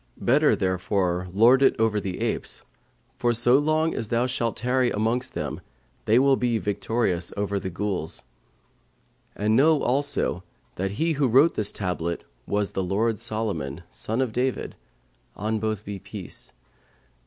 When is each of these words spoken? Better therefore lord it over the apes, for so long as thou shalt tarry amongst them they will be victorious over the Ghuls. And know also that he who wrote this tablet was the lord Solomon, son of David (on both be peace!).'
Better 0.17 0.55
therefore 0.55 1.27
lord 1.31 1.61
it 1.61 1.75
over 1.79 1.99
the 1.99 2.21
apes, 2.21 2.63
for 3.17 3.33
so 3.35 3.59
long 3.59 3.93
as 3.93 4.07
thou 4.07 4.25
shalt 4.25 4.57
tarry 4.57 4.89
amongst 4.89 5.35
them 5.35 5.61
they 6.05 6.17
will 6.17 6.35
be 6.35 6.57
victorious 6.57 7.31
over 7.37 7.59
the 7.59 7.69
Ghuls. 7.69 8.23
And 9.35 9.55
know 9.55 9.83
also 9.83 10.43
that 10.73 10.93
he 10.93 11.11
who 11.13 11.27
wrote 11.27 11.53
this 11.53 11.71
tablet 11.71 12.23
was 12.47 12.71
the 12.71 12.81
lord 12.83 13.19
Solomon, 13.19 13.83
son 13.91 14.21
of 14.21 14.33
David 14.33 14.75
(on 15.35 15.59
both 15.59 15.85
be 15.85 15.99
peace!).' 15.99 16.51